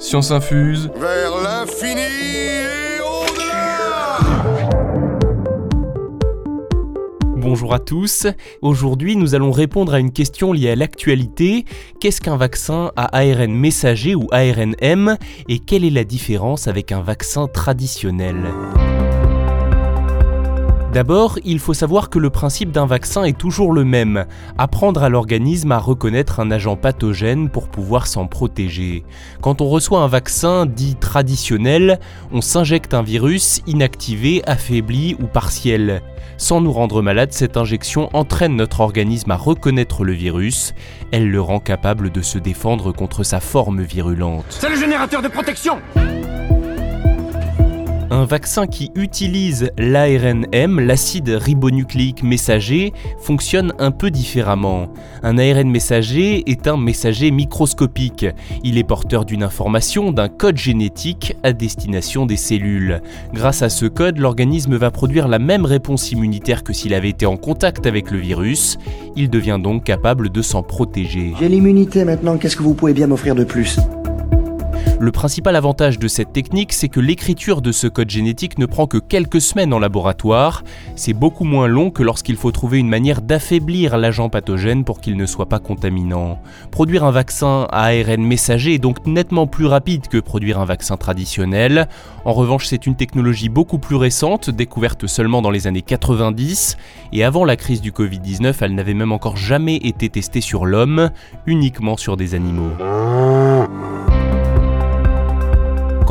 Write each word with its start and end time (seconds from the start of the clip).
Science 0.00 0.30
infuse. 0.30 0.90
Vers 0.96 1.42
l'infini 1.42 2.00
et 2.00 3.00
au-delà 3.02 4.18
Bonjour 7.36 7.74
à 7.74 7.78
tous. 7.78 8.26
Aujourd'hui, 8.62 9.16
nous 9.16 9.34
allons 9.34 9.50
répondre 9.50 9.92
à 9.92 10.00
une 10.00 10.10
question 10.10 10.54
liée 10.54 10.70
à 10.70 10.74
l'actualité. 10.74 11.66
Qu'est-ce 12.00 12.22
qu'un 12.22 12.38
vaccin 12.38 12.92
à 12.96 13.14
ARN 13.18 13.52
messager 13.52 14.14
ou 14.14 14.26
ARNM 14.32 15.18
et 15.48 15.58
quelle 15.58 15.84
est 15.84 15.90
la 15.90 16.04
différence 16.04 16.66
avec 16.66 16.92
un 16.92 17.02
vaccin 17.02 17.46
traditionnel? 17.46 18.54
D'abord, 20.92 21.38
il 21.44 21.60
faut 21.60 21.72
savoir 21.72 22.10
que 22.10 22.18
le 22.18 22.30
principe 22.30 22.72
d'un 22.72 22.84
vaccin 22.84 23.22
est 23.22 23.38
toujours 23.38 23.72
le 23.72 23.84
même, 23.84 24.26
apprendre 24.58 25.04
à 25.04 25.08
l'organisme 25.08 25.70
à 25.70 25.78
reconnaître 25.78 26.40
un 26.40 26.50
agent 26.50 26.74
pathogène 26.74 27.48
pour 27.48 27.68
pouvoir 27.68 28.08
s'en 28.08 28.26
protéger. 28.26 29.04
Quand 29.40 29.60
on 29.60 29.68
reçoit 29.68 30.00
un 30.00 30.08
vaccin 30.08 30.66
dit 30.66 30.96
traditionnel, 30.96 32.00
on 32.32 32.40
s'injecte 32.40 32.92
un 32.92 33.02
virus 33.02 33.62
inactivé, 33.68 34.42
affaibli 34.46 35.14
ou 35.20 35.26
partiel. 35.26 36.02
Sans 36.38 36.60
nous 36.60 36.72
rendre 36.72 37.02
malade, 37.02 37.32
cette 37.32 37.56
injection 37.56 38.10
entraîne 38.12 38.56
notre 38.56 38.80
organisme 38.80 39.30
à 39.30 39.36
reconnaître 39.36 40.02
le 40.02 40.12
virus, 40.12 40.74
elle 41.12 41.30
le 41.30 41.40
rend 41.40 41.60
capable 41.60 42.10
de 42.10 42.20
se 42.20 42.38
défendre 42.38 42.90
contre 42.90 43.22
sa 43.22 43.38
forme 43.38 43.82
virulente. 43.82 44.44
C'est 44.48 44.68
le 44.68 44.76
générateur 44.76 45.22
de 45.22 45.28
protection 45.28 45.78
Un 48.12 48.24
vaccin 48.24 48.66
qui 48.66 48.90
utilise 48.96 49.70
l'ARNM, 49.78 50.80
l'acide 50.80 51.28
ribonucléique 51.28 52.24
messager, 52.24 52.92
fonctionne 53.20 53.72
un 53.78 53.92
peu 53.92 54.10
différemment. 54.10 54.88
Un 55.22 55.38
ARN 55.38 55.70
messager 55.70 56.42
est 56.50 56.66
un 56.66 56.76
messager 56.76 57.30
microscopique. 57.30 58.26
Il 58.64 58.78
est 58.78 58.84
porteur 58.84 59.24
d'une 59.24 59.44
information, 59.44 60.10
d'un 60.10 60.28
code 60.28 60.56
génétique 60.56 61.36
à 61.44 61.52
destination 61.52 62.26
des 62.26 62.36
cellules. 62.36 63.00
Grâce 63.32 63.62
à 63.62 63.68
ce 63.68 63.86
code, 63.86 64.18
l'organisme 64.18 64.74
va 64.74 64.90
produire 64.90 65.28
la 65.28 65.38
même 65.38 65.64
réponse 65.64 66.10
immunitaire 66.10 66.64
que 66.64 66.72
s'il 66.72 66.94
avait 66.94 67.10
été 67.10 67.26
en 67.26 67.36
contact 67.36 67.86
avec 67.86 68.10
le 68.10 68.18
virus. 68.18 68.76
Il 69.14 69.30
devient 69.30 69.60
donc 69.62 69.84
capable 69.84 70.30
de 70.30 70.42
s'en 70.42 70.64
protéger. 70.64 71.34
J'ai 71.38 71.48
l'immunité 71.48 72.04
maintenant, 72.04 72.38
qu'est-ce 72.38 72.56
que 72.56 72.64
vous 72.64 72.74
pouvez 72.74 72.92
bien 72.92 73.06
m'offrir 73.06 73.36
de 73.36 73.44
plus? 73.44 73.78
Le 75.02 75.12
principal 75.12 75.56
avantage 75.56 75.98
de 75.98 76.08
cette 76.08 76.34
technique, 76.34 76.74
c'est 76.74 76.90
que 76.90 77.00
l'écriture 77.00 77.62
de 77.62 77.72
ce 77.72 77.86
code 77.86 78.10
génétique 78.10 78.58
ne 78.58 78.66
prend 78.66 78.86
que 78.86 78.98
quelques 78.98 79.40
semaines 79.40 79.72
en 79.72 79.78
laboratoire. 79.78 80.62
C'est 80.94 81.14
beaucoup 81.14 81.44
moins 81.44 81.68
long 81.68 81.90
que 81.90 82.02
lorsqu'il 82.02 82.36
faut 82.36 82.52
trouver 82.52 82.78
une 82.80 82.88
manière 82.90 83.22
d'affaiblir 83.22 83.96
l'agent 83.96 84.28
pathogène 84.28 84.84
pour 84.84 85.00
qu'il 85.00 85.16
ne 85.16 85.24
soit 85.24 85.48
pas 85.48 85.58
contaminant. 85.58 86.38
Produire 86.70 87.04
un 87.04 87.12
vaccin 87.12 87.66
à 87.70 87.84
ARN 87.84 88.22
messager 88.22 88.74
est 88.74 88.78
donc 88.78 89.06
nettement 89.06 89.46
plus 89.46 89.64
rapide 89.64 90.06
que 90.06 90.18
produire 90.18 90.60
un 90.60 90.66
vaccin 90.66 90.98
traditionnel. 90.98 91.88
En 92.26 92.34
revanche, 92.34 92.66
c'est 92.66 92.84
une 92.84 92.94
technologie 92.94 93.48
beaucoup 93.48 93.78
plus 93.78 93.96
récente, 93.96 94.50
découverte 94.50 95.06
seulement 95.06 95.40
dans 95.40 95.50
les 95.50 95.66
années 95.66 95.80
90, 95.80 96.76
et 97.14 97.24
avant 97.24 97.46
la 97.46 97.56
crise 97.56 97.80
du 97.80 97.90
Covid-19, 97.90 98.54
elle 98.60 98.74
n'avait 98.74 98.92
même 98.92 99.12
encore 99.12 99.38
jamais 99.38 99.76
été 99.76 100.10
testée 100.10 100.42
sur 100.42 100.66
l'homme, 100.66 101.08
uniquement 101.46 101.96
sur 101.96 102.18
des 102.18 102.34
animaux. 102.34 102.72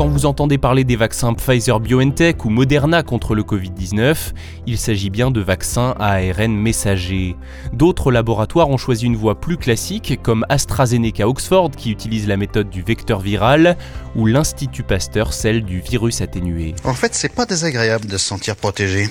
Quand 0.00 0.08
vous 0.08 0.24
entendez 0.24 0.56
parler 0.56 0.84
des 0.84 0.96
vaccins 0.96 1.34
Pfizer 1.34 1.78
BioNTech 1.78 2.46
ou 2.46 2.48
Moderna 2.48 3.02
contre 3.02 3.34
le 3.34 3.42
Covid-19, 3.42 4.32
il 4.66 4.78
s'agit 4.78 5.10
bien 5.10 5.30
de 5.30 5.42
vaccins 5.42 5.94
à 6.00 6.12
ARN 6.12 6.56
messager. 6.56 7.36
D'autres 7.74 8.10
laboratoires 8.10 8.70
ont 8.70 8.78
choisi 8.78 9.04
une 9.04 9.16
voie 9.16 9.38
plus 9.38 9.58
classique, 9.58 10.18
comme 10.22 10.46
AstraZeneca 10.48 11.28
Oxford 11.28 11.72
qui 11.72 11.90
utilise 11.90 12.26
la 12.28 12.38
méthode 12.38 12.70
du 12.70 12.80
vecteur 12.80 13.20
viral, 13.20 13.76
ou 14.16 14.24
l'Institut 14.24 14.84
Pasteur 14.84 15.34
celle 15.34 15.64
du 15.64 15.80
virus 15.80 16.22
atténué. 16.22 16.74
En 16.84 16.94
fait, 16.94 17.14
c'est 17.14 17.34
pas 17.34 17.44
désagréable 17.44 18.06
de 18.06 18.16
se 18.16 18.24
sentir 18.24 18.56
protégé. 18.56 19.10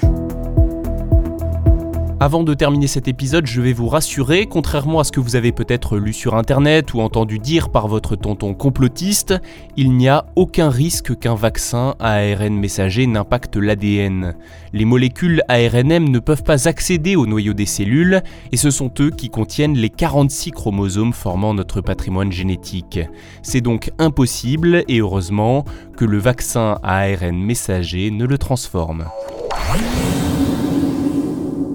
Avant 2.22 2.44
de 2.44 2.54
terminer 2.54 2.88
cet 2.88 3.08
épisode, 3.08 3.46
je 3.46 3.62
vais 3.62 3.72
vous 3.72 3.88
rassurer, 3.88 4.46
contrairement 4.46 5.00
à 5.00 5.06
ce 5.06 5.14
que 5.14 5.22
vous 5.22 5.38
avez 5.38 5.54
peut-être 5.54 5.98
lu 5.98 6.12
sur 6.12 6.36
internet 6.36 6.94
ou 6.94 7.00
entendu 7.00 7.40
dire 7.40 7.70
par 7.70 7.88
votre 7.88 8.18
tonton 8.18 8.54
complotiste, 8.54 9.36
il 9.78 9.94
n'y 9.94 10.10
a 10.10 10.26
aucun 10.36 10.70
risque 10.70 11.18
qu'un 11.18 11.36
vaccin 11.36 11.96
à 11.98 12.16
ARN 12.16 12.58
messager 12.58 13.08
n'impacte 13.08 13.56
l'ADN. 13.56 14.36
Les 14.74 14.84
molécules 14.84 15.44
ARNM 15.48 16.10
ne 16.10 16.20
peuvent 16.20 16.44
pas 16.44 16.68
accéder 16.68 17.16
au 17.16 17.26
noyau 17.26 17.54
des 17.54 17.66
cellules, 17.66 18.22
et 18.52 18.58
ce 18.58 18.70
sont 18.70 18.92
eux 19.00 19.12
qui 19.12 19.30
contiennent 19.30 19.78
les 19.78 19.90
46 19.90 20.52
chromosomes 20.52 21.14
formant 21.14 21.54
notre 21.54 21.80
patrimoine 21.80 22.34
génétique. 22.34 23.00
C'est 23.44 23.62
donc 23.62 23.92
impossible, 23.98 24.84
et 24.90 25.00
heureusement, 25.00 25.64
que 25.96 26.04
le 26.04 26.18
vaccin 26.18 26.80
à 26.84 26.98
ARN 26.98 27.38
messager 27.38 28.12
ne 28.12 28.26
le 28.26 28.38
transforme. 28.38 29.06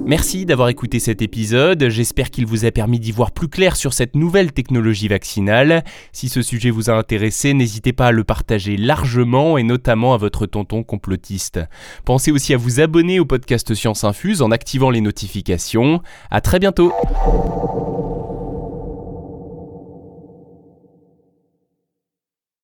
Merci 0.07 0.45
d'avoir 0.45 0.69
écouté 0.69 0.99
cet 1.01 1.23
épisode, 1.23 1.89
j'espère 1.89 2.31
qu'il 2.31 2.45
vous 2.45 2.67
a 2.67 2.71
permis 2.71 3.01
d'y 3.01 3.11
voir 3.11 3.33
plus 3.33 3.49
clair 3.49 3.75
sur 3.75 3.95
cette 3.95 4.15
nouvelle 4.15 4.53
technologie 4.53 5.09
vaccinale. 5.09 5.83
Si 6.13 6.29
ce 6.29 6.43
sujet 6.43 6.69
vous 6.69 6.91
a 6.91 6.93
intéressé, 6.93 7.55
n'hésitez 7.55 7.95
pas 7.95 8.09
à 8.09 8.13
le 8.13 8.23
partager 8.23 8.77
largement 8.77 9.57
et 9.57 9.63
notamment 9.63 10.13
à 10.13 10.19
votre 10.19 10.45
tonton 10.45 10.83
complotiste. 10.83 11.59
Pensez 12.05 12.33
aussi 12.33 12.53
à 12.53 12.59
vous 12.59 12.81
abonner 12.81 13.19
au 13.19 13.25
podcast 13.25 13.75
Science 13.75 14.05
Infuse 14.05 14.43
en 14.43 14.51
activant 14.51 14.91
les 14.91 15.01
notifications. 15.01 16.03
À 16.31 16.43
très 16.43 16.59
bientôt 16.59 16.93